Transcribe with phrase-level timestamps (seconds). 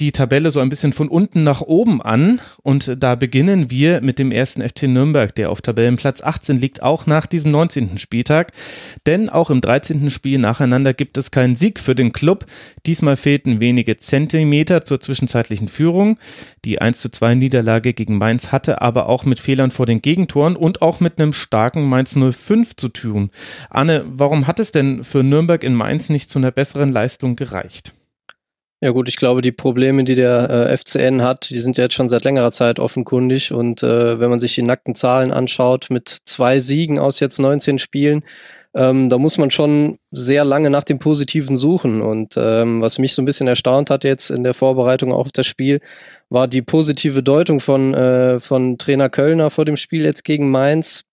[0.00, 4.18] die Tabelle so ein bisschen von unten nach oben an und da beginnen wir mit
[4.18, 7.98] dem ersten FC Nürnberg, der auf Tabellenplatz 18 liegt, auch nach diesem 19.
[7.98, 8.52] Spieltag.
[9.06, 10.08] Denn auch im 13.
[10.10, 12.46] Spiel nacheinander gibt es keinen Sieg für den Club.
[12.86, 16.18] Diesmal fehlten wenige Zentimeter zur zwischenzeitlichen Führung.
[16.64, 20.56] Die 1 zu 2 Niederlage gegen Mainz hatte aber auch mit Fehlern vor den Gegentoren
[20.56, 23.30] und auch mit einem starken Mainz 05 zu tun.
[23.68, 27.92] Anne, warum hat es denn für Nürnberg in Mainz nicht zu einer besseren Leistung gereicht?
[28.82, 31.94] Ja gut, ich glaube, die Probleme, die der äh, FCN hat, die sind ja jetzt
[31.94, 33.52] schon seit längerer Zeit offenkundig.
[33.52, 37.78] Und äh, wenn man sich die nackten Zahlen anschaut, mit zwei Siegen aus jetzt 19
[37.78, 38.24] Spielen,
[38.74, 42.00] ähm, da muss man schon sehr lange nach dem Positiven suchen.
[42.00, 45.46] Und ähm, was mich so ein bisschen erstaunt hat jetzt in der Vorbereitung auf das
[45.46, 45.80] Spiel,
[46.30, 51.04] war die positive Deutung von, äh, von Trainer Kölner vor dem Spiel jetzt gegen Mainz.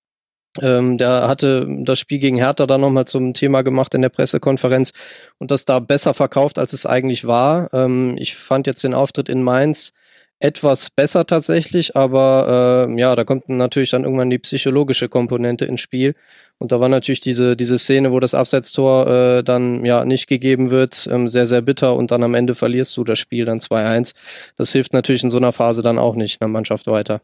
[0.61, 4.91] Ähm, der hatte das Spiel gegen Hertha dann nochmal zum Thema gemacht in der Pressekonferenz
[5.37, 7.73] und das da besser verkauft, als es eigentlich war.
[7.73, 9.93] Ähm, ich fand jetzt den Auftritt in Mainz
[10.39, 15.81] etwas besser tatsächlich, aber äh, ja, da kommt natürlich dann irgendwann die psychologische Komponente ins
[15.81, 16.13] Spiel.
[16.59, 20.71] Und da war natürlich diese, diese Szene, wo das Abseitstor äh, dann ja nicht gegeben
[20.71, 24.13] wird, ähm, sehr, sehr bitter und dann am Ende verlierst du das Spiel dann 2-1.
[24.57, 27.21] Das hilft natürlich in so einer Phase dann auch nicht einer Mannschaft weiter.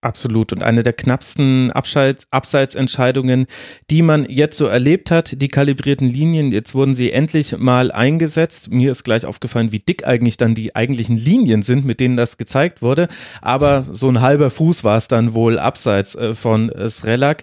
[0.00, 0.52] Absolut.
[0.52, 3.46] Und eine der knappsten Abseitsentscheidungen,
[3.90, 8.70] die man jetzt so erlebt hat, die kalibrierten Linien, jetzt wurden sie endlich mal eingesetzt.
[8.70, 12.38] Mir ist gleich aufgefallen, wie dick eigentlich dann die eigentlichen Linien sind, mit denen das
[12.38, 13.08] gezeigt wurde.
[13.42, 17.42] Aber so ein halber Fuß war es dann wohl abseits äh, von Srelak.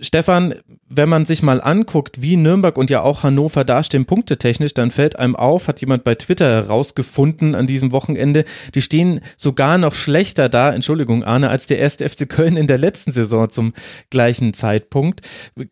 [0.00, 0.54] Stefan,
[0.88, 5.18] wenn man sich mal anguckt, wie Nürnberg und ja auch Hannover dastehen, punktetechnisch, dann fällt
[5.18, 8.44] einem auf, hat jemand bei Twitter herausgefunden an diesem Wochenende,
[8.74, 12.78] die stehen sogar noch schlechter da, Entschuldigung, Arne, als der erste FC Köln in der
[12.78, 13.74] letzten Saison zum
[14.08, 15.20] gleichen Zeitpunkt.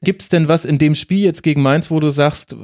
[0.02, 2.54] Gibt es denn was in dem Spiel jetzt gegen Mainz, wo du sagst,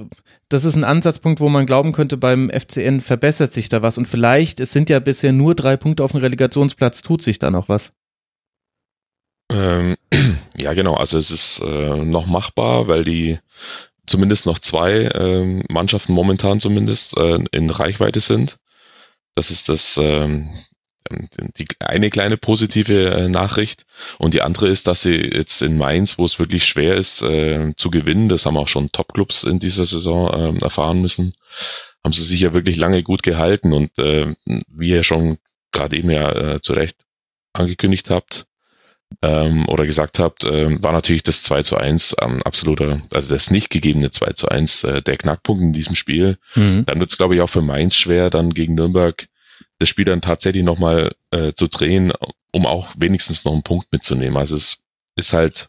[0.51, 4.07] das ist ein Ansatzpunkt, wo man glauben könnte, beim FCN verbessert sich da was und
[4.07, 7.71] vielleicht, es sind ja bisher nur drei Punkte auf dem Relegationsplatz, tut sich da noch
[7.71, 7.93] was?
[9.55, 9.97] Ähm,
[10.57, 10.95] ja, genau.
[10.95, 13.39] Also es ist äh, noch machbar, weil die
[14.07, 18.59] zumindest noch zwei äh, Mannschaften momentan zumindest äh, in Reichweite sind.
[19.35, 20.51] Das ist das ähm,
[21.59, 23.85] die eine kleine positive äh, Nachricht
[24.19, 27.73] und die andere ist, dass sie jetzt in Mainz, wo es wirklich schwer ist äh,
[27.77, 31.35] zu gewinnen, das haben auch schon Topclubs in dieser Saison äh, erfahren müssen,
[32.03, 34.35] haben sie sich ja wirklich lange gut gehalten und äh,
[34.69, 35.37] wie ihr schon
[35.73, 36.97] gerade eben ja äh, zu Recht
[37.53, 38.47] angekündigt habt,
[39.23, 43.51] ähm, oder gesagt habt, ähm, war natürlich das 2 zu 1 ähm, absoluter, also das
[43.51, 46.39] nicht gegebene 2 zu 1 äh, der Knackpunkt in diesem Spiel.
[46.55, 46.85] Mhm.
[46.87, 49.27] Dann wird es, glaube ich, auch für Mainz schwer, dann gegen Nürnberg
[49.79, 52.13] das Spiel dann tatsächlich nochmal äh, zu drehen,
[52.53, 54.37] um auch wenigstens noch einen Punkt mitzunehmen.
[54.37, 54.85] Also es
[55.17, 55.69] ist halt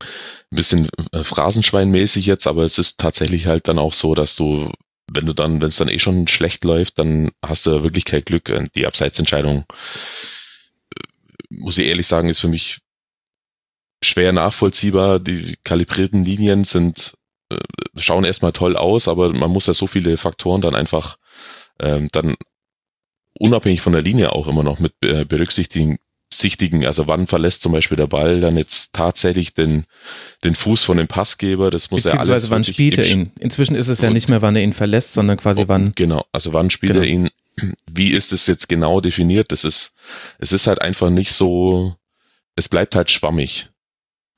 [0.00, 4.72] ein bisschen äh, Phrasenschweinmäßig jetzt, aber es ist tatsächlich halt dann auch so, dass du,
[5.12, 8.24] wenn du dann, wenn es dann eh schon schlecht läuft, dann hast du wirklich kein
[8.24, 8.52] Glück.
[8.74, 9.64] Die Abseitsentscheidung
[11.60, 12.80] muss ich ehrlich sagen, ist für mich
[14.02, 15.20] schwer nachvollziehbar.
[15.20, 17.14] Die kalibrierten Linien sind,
[17.50, 17.58] äh,
[17.96, 21.16] schauen erstmal toll aus, aber man muss ja so viele Faktoren dann einfach
[21.78, 22.36] ähm, dann
[23.38, 25.98] unabhängig von der Linie auch immer noch mit äh, berücksichtigen.
[26.32, 29.84] Sichtigen, also wann verlässt zum Beispiel der Ball dann jetzt tatsächlich den,
[30.44, 32.50] den Fuß von dem Passgeber, das muss er alles.
[32.50, 33.32] wann spielt er ihn?
[33.40, 35.90] Inzwischen ist es ja nicht mehr, wann er ihn verlässt, sondern quasi wann.
[35.96, 37.04] Genau, also wann spielt genau.
[37.04, 37.30] er ihn
[37.90, 39.52] wie ist es jetzt genau definiert?
[39.52, 39.94] Das ist,
[40.38, 41.96] es ist halt einfach nicht so,
[42.56, 43.68] es bleibt halt schwammig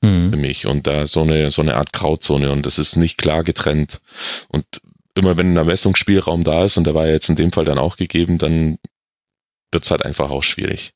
[0.01, 0.31] mhm.
[0.31, 3.43] für mich und da so eine, so eine Art Grauzone und das ist nicht klar
[3.43, 4.01] getrennt.
[4.47, 4.65] Und
[5.15, 7.97] immer wenn ein Ermessungsspielraum da ist und der war jetzt in dem Fall dann auch
[7.97, 8.77] gegeben, dann
[9.71, 10.93] wird es halt einfach auch schwierig.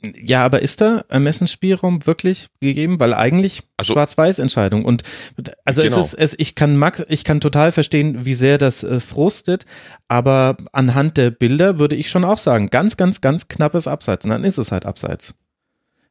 [0.00, 3.00] Ja, aber ist da Ermessensspielraum wirklich gegeben?
[3.00, 4.84] Weil eigentlich Also- Schwarz-Weiß-Entscheidung.
[4.84, 5.02] Und
[5.64, 5.98] also Genau.
[5.98, 9.66] es ist, es, ich kann Max, ich kann total verstehen, wie sehr das äh, frustet,
[10.06, 14.24] aber anhand der Bilder würde ich schon auch sagen, ganz, ganz, ganz knappes Abseits.
[14.24, 15.34] Und dann ist es halt Abseits.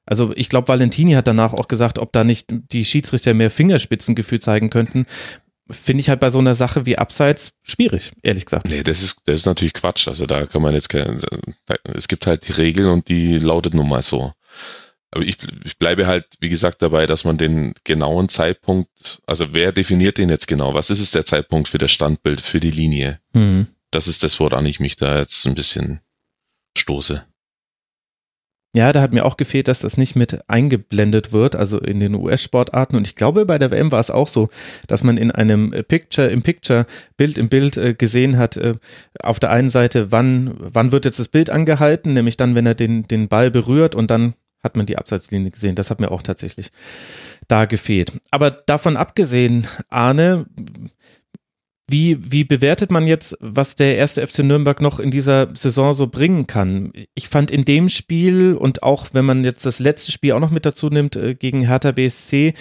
[0.05, 4.39] Also ich glaube, Valentini hat danach auch gesagt, ob da nicht die Schiedsrichter mehr Fingerspitzengefühl
[4.39, 5.05] zeigen könnten.
[5.69, 8.69] Finde ich halt bei so einer Sache wie Abseits schwierig, ehrlich gesagt.
[8.69, 10.07] Nee, das ist, das ist natürlich Quatsch.
[10.07, 11.21] Also da kann man jetzt kein,
[11.83, 14.33] es gibt halt die Regeln und die lautet nun mal so.
[15.11, 19.71] Aber ich, ich bleibe halt, wie gesagt, dabei, dass man den genauen Zeitpunkt, also wer
[19.71, 20.73] definiert den jetzt genau?
[20.73, 23.19] Was ist es der Zeitpunkt für das Standbild, für die Linie?
[23.33, 23.67] Hm.
[23.91, 26.01] Das ist das, woran ich mich da jetzt ein bisschen
[26.77, 27.25] stoße.
[28.75, 32.13] Ja, da hat mir auch gefehlt, dass das nicht mit eingeblendet wird, also in den
[32.13, 32.95] US-Sportarten.
[32.95, 34.49] Und ich glaube, bei der WM war es auch so,
[34.87, 36.85] dass man in einem äh, Picture im Picture,
[37.15, 38.75] Bild im Bild äh, gesehen hat, äh,
[39.21, 42.75] auf der einen Seite, wann, wann wird jetzt das Bild angehalten, nämlich dann, wenn er
[42.75, 45.75] den, den Ball berührt und dann hat man die Abseitslinie gesehen.
[45.75, 46.71] Das hat mir auch tatsächlich
[47.47, 48.19] da gefehlt.
[48.31, 50.45] Aber davon abgesehen, Arne,
[51.89, 56.07] wie, wie bewertet man jetzt, was der erste FC Nürnberg noch in dieser Saison so
[56.07, 56.91] bringen kann?
[57.15, 60.51] Ich fand in dem Spiel und auch wenn man jetzt das letzte Spiel auch noch
[60.51, 62.53] mit dazu nimmt äh, gegen Hertha BSC,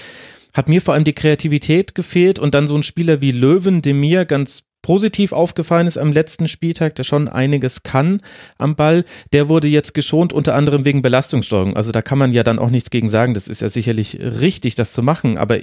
[0.52, 4.00] hat mir vor allem die Kreativität gefehlt und dann so ein Spieler wie Löwen, dem
[4.00, 8.22] mir ganz positiv aufgefallen ist am letzten Spieltag, der schon einiges kann
[8.56, 11.76] am Ball, der wurde jetzt geschont, unter anderem wegen Belastungssteuerung.
[11.76, 13.34] Also da kann man ja dann auch nichts gegen sagen.
[13.34, 15.58] Das ist ja sicherlich richtig, das zu machen, aber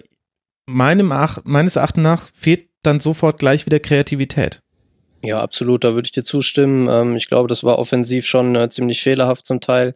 [0.66, 4.62] meinem Ach meines Erachtens nach fehlt dann sofort gleich wieder Kreativität.
[5.24, 6.88] Ja, absolut, da würde ich dir zustimmen.
[6.90, 9.96] Ähm, ich glaube, das war offensiv schon äh, ziemlich fehlerhaft zum Teil.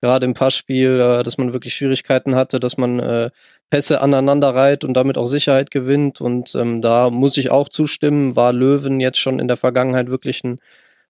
[0.00, 3.30] Gerade im Passspiel, äh, dass man wirklich Schwierigkeiten hatte, dass man äh,
[3.70, 6.20] Pässe aneinander reiht und damit auch Sicherheit gewinnt.
[6.20, 10.44] Und ähm, da muss ich auch zustimmen, war Löwen jetzt schon in der Vergangenheit wirklich
[10.44, 10.60] ein,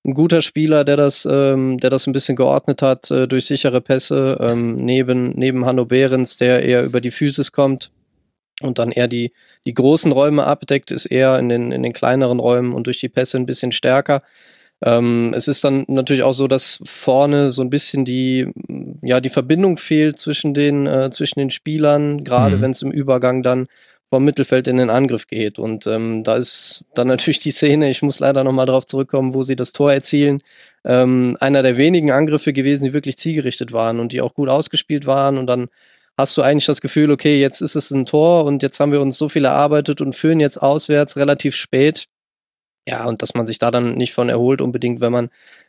[0.05, 4.55] ein guter Spieler, der das, ähm, der das ein bisschen geordnet hat durch sichere Pässe,
[4.55, 7.91] neben, neben Hanno Behrens, der eher über die Physis kommt
[8.61, 9.33] und dann eher die,
[9.67, 13.09] die großen Räume abdeckt, ist eher in den, in den kleineren Räumen und durch die
[13.09, 14.23] Pässe ein bisschen stärker.
[14.83, 18.47] Ähm, es ist dann natürlich auch so, dass vorne so ein bisschen die,
[19.03, 22.61] ja, die Verbindung fehlt zwischen den, äh, zwischen den Spielern, gerade Mhm.
[22.61, 23.67] wenn es im Übergang dann
[24.11, 25.59] vom Mittelfeld in den Angriff geht.
[25.59, 29.43] Und ähm, da ist dann natürlich die Szene, ich muss leider nochmal darauf zurückkommen, wo
[29.43, 30.43] sie das Tor erzielen.
[30.85, 35.07] Ähm, einer der wenigen Angriffe gewesen, die wirklich zielgerichtet waren und die auch gut ausgespielt
[35.07, 35.37] waren.
[35.37, 35.69] Und dann
[36.19, 39.01] hast du eigentlich das Gefühl, okay, jetzt ist es ein Tor und jetzt haben wir
[39.01, 42.07] uns so viel erarbeitet und führen jetzt auswärts relativ spät.
[42.89, 45.27] Ja, und dass man sich da dann nicht von erholt, unbedingt, wenn man,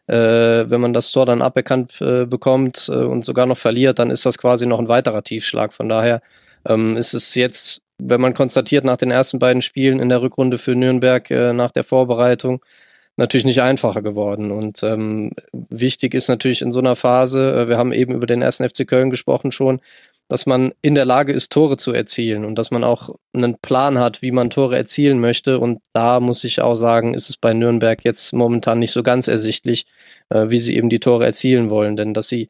[0.08, 4.10] äh, wenn man das Tor dann aberkannt äh, bekommt äh, und sogar noch verliert, dann
[4.10, 5.74] ist das quasi noch ein weiterer Tiefschlag.
[5.74, 6.22] Von daher
[6.68, 10.58] ähm, ist es jetzt, wenn man konstatiert, nach den ersten beiden Spielen in der Rückrunde
[10.58, 12.64] für Nürnberg äh, nach der Vorbereitung,
[13.18, 14.50] natürlich nicht einfacher geworden.
[14.52, 18.42] Und ähm, wichtig ist natürlich in so einer Phase, äh, wir haben eben über den
[18.42, 19.82] ersten FC Köln gesprochen schon,
[20.30, 23.98] dass man in der Lage ist, Tore zu erzielen und dass man auch einen Plan
[23.98, 25.60] hat, wie man Tore erzielen möchte.
[25.60, 29.28] Und da muss ich auch sagen, ist es bei Nürnberg jetzt momentan nicht so ganz
[29.28, 29.88] ersichtlich,
[30.30, 31.96] äh, wie sie eben die Tore erzielen wollen.
[31.96, 32.50] Denn dass sie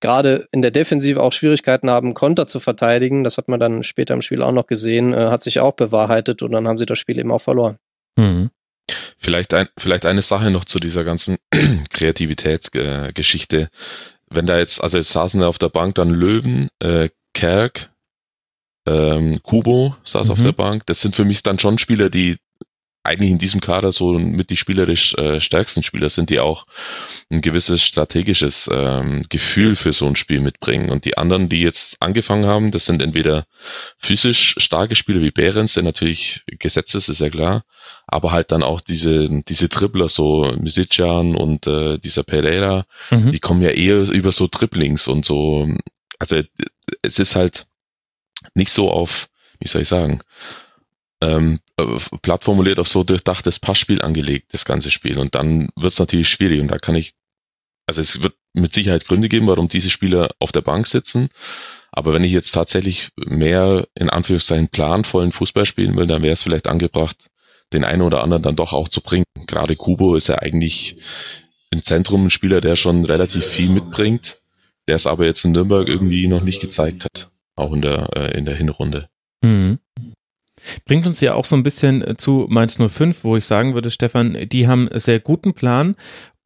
[0.00, 4.14] gerade in der Defensive auch Schwierigkeiten haben, Konter zu verteidigen, das hat man dann später
[4.14, 6.98] im Spiel auch noch gesehen, äh, hat sich auch bewahrheitet und dann haben sie das
[6.98, 7.76] Spiel eben auch verloren.
[8.16, 8.50] Mhm.
[9.18, 11.38] Vielleicht, ein, vielleicht eine Sache noch zu dieser ganzen
[11.90, 13.68] Kreativitätsgeschichte.
[14.28, 17.92] Wenn da jetzt, also jetzt saßen da auf der Bank dann Löwen, äh, Kerk,
[18.86, 20.42] ähm, Kubo saß auf Mhm.
[20.44, 20.86] der Bank.
[20.86, 22.36] Das sind für mich dann schon Spieler, die
[23.06, 26.66] eigentlich in diesem Kader so mit die spielerisch äh, stärksten Spieler sind, die auch
[27.30, 30.90] ein gewisses strategisches ähm, Gefühl für so ein Spiel mitbringen.
[30.90, 33.46] Und die anderen, die jetzt angefangen haben, das sind entweder
[33.98, 37.64] physisch starke Spieler wie Behrens, der natürlich gesetzt ist, ist ja klar,
[38.06, 43.32] aber halt dann auch diese, diese Dribbler, so Misicjan und äh, dieser Pereira, Mhm.
[43.32, 45.68] die kommen ja eher über so Dribblings und so,
[46.18, 46.40] also
[47.02, 47.66] es ist halt
[48.54, 49.28] nicht so auf,
[49.60, 50.20] wie soll ich sagen,
[51.20, 55.18] ähm, äh, platt formuliert auf so durchdachtes Passspiel angelegt, das ganze Spiel.
[55.18, 56.60] Und dann wird es natürlich schwierig.
[56.60, 57.14] Und da kann ich,
[57.86, 61.28] also es wird mit Sicherheit Gründe geben, warum diese Spieler auf der Bank sitzen.
[61.92, 66.42] Aber wenn ich jetzt tatsächlich mehr in Anführungszeichen planvollen Fußball spielen will, dann wäre es
[66.42, 67.16] vielleicht angebracht,
[67.72, 69.24] den einen oder anderen dann doch auch zu bringen.
[69.46, 70.98] Gerade Kubo ist ja eigentlich
[71.70, 74.40] im Zentrum ein Spieler, der schon relativ viel mitbringt,
[74.88, 78.38] der es aber jetzt in Nürnberg irgendwie noch nicht gezeigt hat, auch in der, äh,
[78.38, 79.08] in der Hinrunde.
[79.42, 79.78] Mhm.
[80.84, 83.90] Bringt uns ja auch so ein bisschen äh, zu Mainz 05, wo ich sagen würde,
[83.90, 85.96] Stefan, die haben einen sehr guten Plan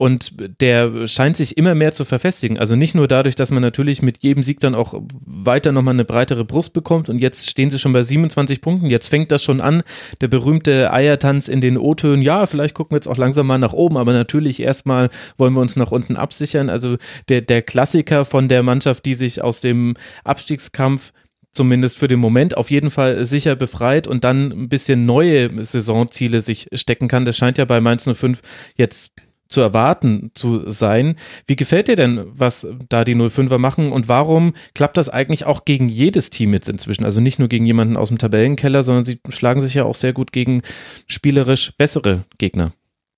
[0.00, 2.56] und der scheint sich immer mehr zu verfestigen.
[2.56, 4.94] Also nicht nur dadurch, dass man natürlich mit jedem Sieg dann auch
[5.26, 8.88] weiter nochmal eine breitere Brust bekommt und jetzt stehen sie schon bei 27 Punkten.
[8.88, 9.82] Jetzt fängt das schon an,
[10.22, 12.22] der berühmte Eiertanz in den O-Tönen.
[12.22, 15.60] Ja, vielleicht gucken wir jetzt auch langsam mal nach oben, aber natürlich erstmal wollen wir
[15.60, 16.70] uns nach unten absichern.
[16.70, 16.96] Also
[17.28, 21.12] der, der Klassiker von der Mannschaft, die sich aus dem Abstiegskampf
[21.52, 26.40] zumindest für den Moment auf jeden Fall sicher befreit und dann ein bisschen neue Saisonziele
[26.40, 27.25] sich stecken kann.
[27.25, 28.40] Das scheint ja bei Mainz 05
[28.76, 29.12] jetzt
[29.50, 31.16] zu erwarten zu sein.
[31.47, 35.64] Wie gefällt dir denn, was da die 05er machen und warum klappt das eigentlich auch
[35.64, 37.04] gegen jedes Team jetzt inzwischen?
[37.04, 40.12] Also nicht nur gegen jemanden aus dem Tabellenkeller, sondern sie schlagen sich ja auch sehr
[40.12, 40.62] gut gegen
[41.07, 42.73] spielerisch bessere Gegner.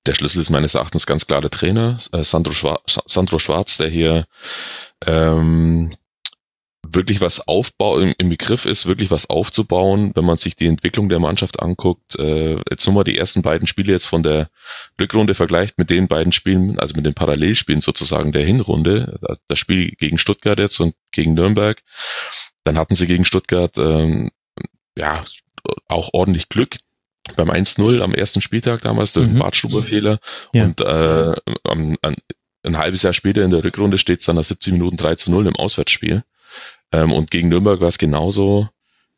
[0.07, 3.89] Der Schlüssel ist meines Erachtens ganz klar der Trainer, äh, Sandro, Schwarz, Sandro Schwarz, der
[3.89, 4.25] hier
[5.07, 5.95] ähm,
[6.94, 11.08] wirklich was aufbau im, im, Begriff ist, wirklich was aufzubauen, wenn man sich die Entwicklung
[11.08, 12.18] der Mannschaft anguckt.
[12.18, 14.50] Äh, jetzt nur mal die ersten beiden Spiele jetzt von der
[15.00, 19.18] Rückrunde vergleicht mit den beiden Spielen, also mit den Parallelspielen sozusagen der Hinrunde,
[19.49, 21.82] das Spiel gegen Stuttgart jetzt und gegen Nürnberg.
[22.64, 24.30] Dann hatten sie gegen Stuttgart ähm,
[24.96, 25.25] ja
[25.88, 26.76] auch ordentlich Glück
[27.37, 29.38] beim 1-0 am ersten Spieltag damals, durch mhm.
[29.38, 30.18] Bartstuber-Fehler.
[30.52, 30.64] Ja.
[30.64, 31.34] Und äh,
[31.64, 31.96] an,
[32.64, 35.30] ein halbes Jahr später in der Rückrunde steht es dann nach 70 Minuten 3 zu
[35.30, 36.25] 0 im Auswärtsspiel.
[36.92, 38.68] Ähm, und gegen Nürnberg war es genauso.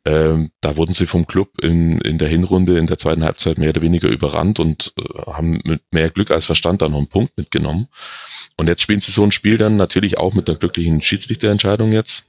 [0.07, 3.69] Ähm, da wurden sie vom Club in, in der Hinrunde in der zweiten Halbzeit mehr
[3.69, 7.35] oder weniger überrannt und äh, haben mit mehr Glück als Verstand dann noch einen Punkt
[7.37, 7.87] mitgenommen.
[8.55, 12.25] Und jetzt spielen sie so ein Spiel dann natürlich auch mit einer glücklichen Schiedsrichterentscheidung jetzt,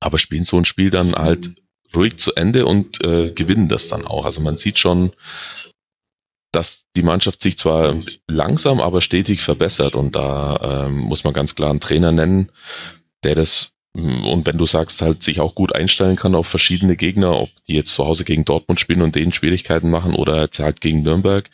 [0.00, 1.54] aber spielen so ein Spiel dann halt
[1.94, 4.24] ruhig zu Ende und äh, gewinnen das dann auch.
[4.24, 5.12] Also man sieht schon,
[6.50, 11.54] dass die Mannschaft sich zwar langsam, aber stetig verbessert und da ähm, muss man ganz
[11.54, 12.50] klar einen Trainer nennen,
[13.22, 17.38] der das und wenn du sagst, halt sich auch gut einstellen kann auf verschiedene Gegner,
[17.38, 21.02] ob die jetzt zu Hause gegen Dortmund spielen und denen Schwierigkeiten machen oder halt gegen
[21.02, 21.48] Nürnberg,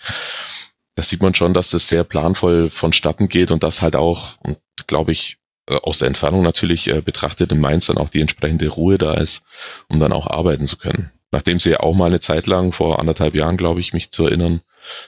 [0.96, 4.38] da sieht man schon, dass das sehr planvoll vonstatten geht und das halt auch,
[4.86, 8.68] glaube ich, äh, aus der Entfernung natürlich äh, betrachtet in Mainz dann auch die entsprechende
[8.68, 9.44] Ruhe da ist,
[9.88, 11.12] um dann auch arbeiten zu können.
[11.30, 14.26] Nachdem sie ja auch mal eine Zeit lang, vor anderthalb Jahren, glaube ich, mich zu
[14.26, 14.60] erinnern,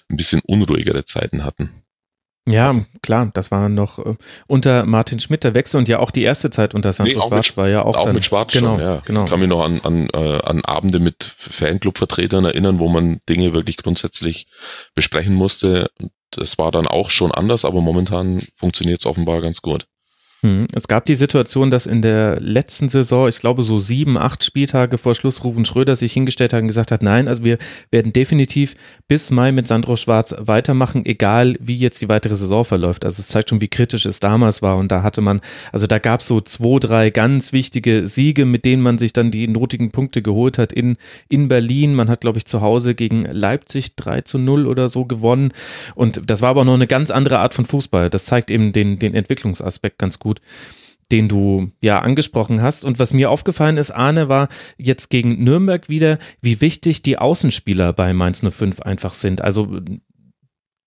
[0.09, 1.84] ein bisschen unruhigere Zeiten hatten.
[2.47, 6.23] Ja, klar, das war noch äh, unter Martin Schmidt der Wechsel und ja auch die
[6.23, 8.75] erste Zeit unter Sandro nee, Schwarz mit, war ja auch, auch dann, mit Schwarz genau,
[8.77, 9.03] schon, ja.
[9.07, 9.25] Genau.
[9.25, 13.55] Ich kann mich noch an, an, äh, an Abende mit Fanclub-Vertretern erinnern, wo man Dinge
[13.55, 14.47] wirklich grundsätzlich
[14.95, 15.91] besprechen musste.
[16.31, 19.87] Das war dann auch schon anders, aber momentan funktioniert es offenbar ganz gut.
[20.45, 20.67] Hm.
[20.75, 24.99] Es gab die Situation, dass in der letzten Saison, ich glaube so sieben, acht Spieltage
[24.99, 27.57] vor Schluss Rufen Schröder sich hingestellt hat und gesagt hat, nein, also wir
[27.91, 28.75] werden definitiv
[29.09, 33.07] bis Mai mit Sandro Schwarz weitermachen, egal wie jetzt die weitere Saison verläuft.
[33.07, 35.41] Also es zeigt schon, wie kritisch es damals war und da hatte man,
[35.73, 39.31] also da gab es so zwei, drei ganz wichtige Siege, mit denen man sich dann
[39.31, 40.99] die notigen Punkte geholt hat in,
[41.31, 41.95] in Berlin.
[41.95, 45.53] Man hat, glaube ich, zu Hause gegen Leipzig 3 zu 0 oder so gewonnen
[45.95, 48.11] und das war aber noch eine ganz andere Art von Fußball.
[48.11, 50.41] Das zeigt eben den, den Entwicklungsaspekt ganz gut gut,
[51.13, 52.85] den du ja angesprochen hast.
[52.85, 54.49] Und was mir aufgefallen ist, Arne, war
[54.79, 59.41] jetzt gegen Nürnberg wieder, wie wichtig die Außenspieler bei Mainz 05 einfach sind.
[59.41, 59.81] Also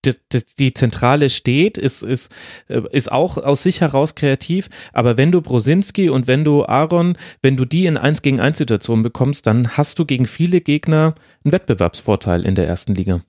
[0.05, 2.31] die, die, die, Zentrale steht, ist, ist,
[2.67, 7.17] äh, ist auch aus sich heraus kreativ, aber wenn du Brosinski und wenn du Aaron,
[7.41, 11.15] wenn du die in 1 gegen 1 Situationen bekommst, dann hast du gegen viele Gegner
[11.43, 13.21] einen Wettbewerbsvorteil in der ersten Liga.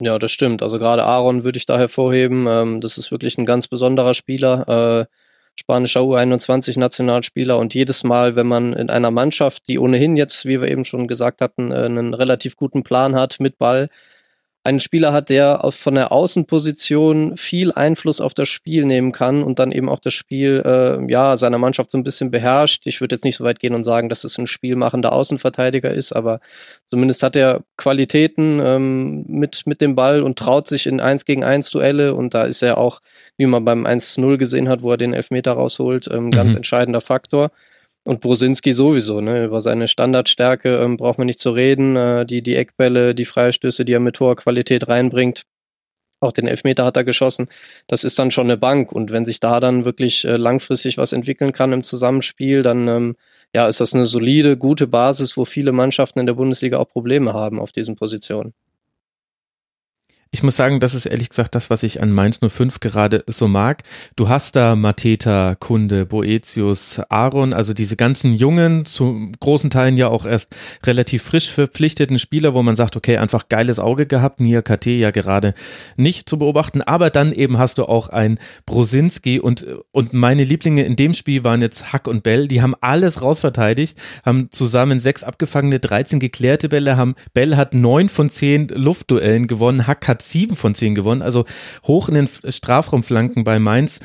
[0.00, 0.62] Ja, das stimmt.
[0.62, 2.46] Also gerade Aaron würde ich da hervorheben.
[2.48, 5.08] Ähm, das ist wirklich ein ganz besonderer Spieler.
[5.58, 10.68] Spanischer U21-Nationalspieler und jedes Mal, wenn man in einer Mannschaft, die ohnehin jetzt, wie wir
[10.68, 13.88] eben schon gesagt hatten, äh, einen relativ guten Plan hat mit Ball,
[14.62, 19.58] einen Spieler hat, der von der Außenposition viel Einfluss auf das Spiel nehmen kann und
[19.58, 22.86] dann eben auch das Spiel äh, ja seiner Mannschaft so ein bisschen beherrscht.
[22.86, 26.12] Ich würde jetzt nicht so weit gehen und sagen, dass es ein spielmachender Außenverteidiger ist,
[26.12, 26.40] aber
[26.84, 31.42] zumindest hat er Qualitäten ähm, mit, mit dem Ball und traut sich in 1 gegen
[31.42, 33.00] 1 Duelle und da ist er auch,
[33.38, 36.58] wie man beim 1-0 gesehen hat, wo er den Elfmeter rausholt, ähm, ganz mhm.
[36.58, 37.50] entscheidender Faktor.
[38.04, 39.44] Und Brosinski sowieso, ne?
[39.44, 41.96] Über seine Standardstärke ähm, braucht man nicht zu reden.
[41.96, 45.42] Äh, die, die Eckbälle, die Freistöße, die er mit hoher Qualität reinbringt.
[46.20, 47.48] Auch den Elfmeter hat er geschossen.
[47.86, 48.92] Das ist dann schon eine Bank.
[48.92, 53.16] Und wenn sich da dann wirklich äh, langfristig was entwickeln kann im Zusammenspiel, dann ähm,
[53.54, 57.32] ja, ist das eine solide, gute Basis, wo viele Mannschaften in der Bundesliga auch Probleme
[57.32, 58.54] haben auf diesen Positionen.
[60.32, 63.48] Ich muss sagen, das ist ehrlich gesagt das, was ich an Mainz 05 gerade so
[63.48, 63.82] mag.
[64.14, 70.06] Du hast da Mateta, Kunde, Boetius, Aaron, also diese ganzen jungen, zu großen Teilen ja
[70.06, 70.54] auch erst
[70.86, 75.10] relativ frisch verpflichteten Spieler, wo man sagt, okay, einfach geiles Auge gehabt, Nia KT ja
[75.10, 75.52] gerade
[75.96, 80.84] nicht zu beobachten, aber dann eben hast du auch ein Brosinski und, und meine Lieblinge
[80.84, 85.24] in dem Spiel waren jetzt Hack und Bell, die haben alles rausverteidigt, haben zusammen sechs
[85.24, 90.26] abgefangene, 13 geklärte Bälle, haben, Bell hat neun von zehn Luftduellen gewonnen, Hack hat hat
[90.26, 91.44] sieben von zehn gewonnen, also
[91.84, 94.00] hoch in den Strafraumflanken bei Mainz.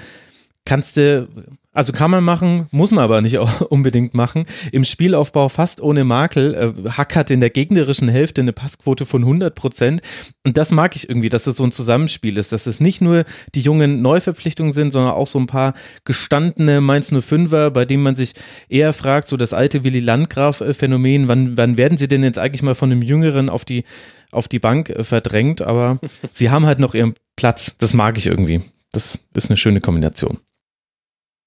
[0.65, 1.27] Kannst du,
[1.75, 3.37] also kann man machen, muss man aber nicht
[3.69, 4.45] unbedingt machen.
[4.71, 6.55] Im Spielaufbau fast ohne Makel.
[6.85, 10.01] Äh, Hack hat in der gegnerischen Hälfte eine Passquote von 100 Prozent.
[10.45, 13.25] Und das mag ich irgendwie, dass es so ein Zusammenspiel ist, dass es nicht nur
[13.53, 15.73] die jungen Neuverpflichtungen sind, sondern auch so ein paar
[16.05, 18.35] gestandene Mainz 05er, bei denen man sich
[18.69, 22.75] eher fragt, so das alte Willy Landgraf-Phänomen, wann, wann werden sie denn jetzt eigentlich mal
[22.75, 23.83] von einem Jüngeren auf die,
[24.31, 25.61] auf die Bank äh, verdrängt?
[25.61, 25.99] Aber
[26.31, 27.75] sie haben halt noch ihren Platz.
[27.77, 28.61] Das mag ich irgendwie.
[28.93, 30.39] Das ist eine schöne Kombination.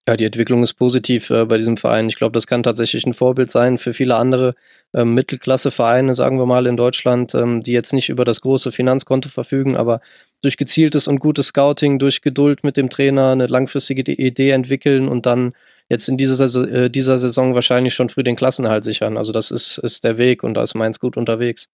[0.08, 2.08] Ja, die Entwicklung ist positiv äh, bei diesem Verein.
[2.08, 4.54] Ich glaube, das kann tatsächlich ein Vorbild sein für viele andere
[4.94, 9.28] ähm, Mittelklasse-Vereine, sagen wir mal, in Deutschland, ähm, die jetzt nicht über das große Finanzkonto
[9.28, 10.00] verfügen, aber
[10.40, 15.26] durch gezieltes und gutes Scouting, durch Geduld mit dem Trainer eine langfristige Idee entwickeln und
[15.26, 15.52] dann
[15.90, 19.18] jetzt in dieser, äh, dieser Saison wahrscheinlich schon früh den Klassenhalt sichern.
[19.18, 21.68] Also das ist, ist der Weg und da ist Mainz gut unterwegs.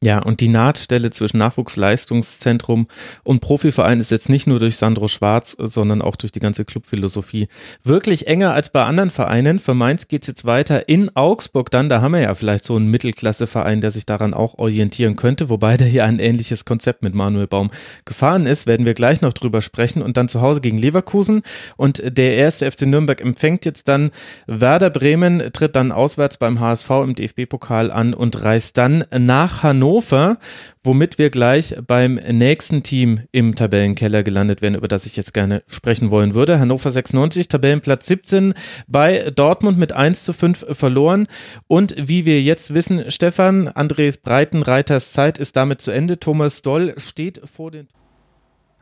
[0.00, 2.86] Ja, und die Nahtstelle zwischen Nachwuchsleistungszentrum
[3.24, 7.48] und Profiverein ist jetzt nicht nur durch Sandro Schwarz, sondern auch durch die ganze Clubphilosophie
[7.82, 9.58] wirklich enger als bei anderen Vereinen.
[9.58, 11.88] Für Mainz geht's jetzt weiter in Augsburg dann.
[11.88, 15.76] Da haben wir ja vielleicht so einen Mittelklasseverein, der sich daran auch orientieren könnte, wobei
[15.76, 17.72] der hier ein ähnliches Konzept mit Manuel Baum
[18.04, 18.68] gefahren ist.
[18.68, 20.02] Werden wir gleich noch drüber sprechen.
[20.02, 21.42] Und dann zu Hause gegen Leverkusen.
[21.76, 24.12] Und der erste FC Nürnberg empfängt jetzt dann
[24.46, 29.87] Werder Bremen, tritt dann auswärts beim HSV im DFB-Pokal an und reist dann nach Hannover
[29.88, 30.36] Hannover,
[30.84, 35.62] womit wir gleich beim nächsten Team im Tabellenkeller gelandet werden, über das ich jetzt gerne
[35.66, 36.60] sprechen wollen würde.
[36.60, 38.52] Hannover 96, Tabellenplatz 17,
[38.86, 41.26] bei Dortmund mit 1 zu 5 verloren.
[41.68, 46.20] Und wie wir jetzt wissen, Stefan, Andres Breitenreiters Zeit ist damit zu Ende.
[46.20, 47.88] Thomas Doll steht vor den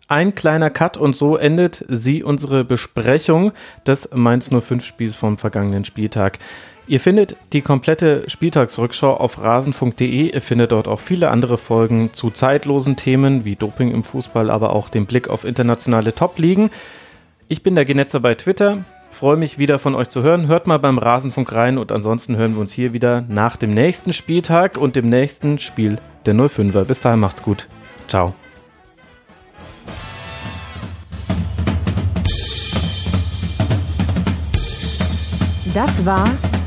[0.09, 3.51] ein kleiner Cut und so endet sie unsere Besprechung
[3.87, 6.39] des Mainz 05 Spiels vom vergangenen Spieltag.
[6.89, 10.33] Ihr findet die komplette Spieltagsrückschau auf rasen.de.
[10.33, 14.73] Ihr findet dort auch viele andere Folgen zu zeitlosen Themen wie Doping im Fußball, aber
[14.73, 16.71] auch den Blick auf internationale Top-Ligen.
[17.49, 18.85] Ich bin der Genetzer bei Twitter.
[19.11, 20.47] Freue mich wieder von euch zu hören.
[20.47, 24.13] Hört mal beim Rasenfunk rein und ansonsten hören wir uns hier wieder nach dem nächsten
[24.13, 26.85] Spieltag und dem nächsten Spiel der 05er.
[26.85, 27.67] Bis dahin macht's gut.
[28.07, 28.33] Ciao.
[35.75, 36.27] Das war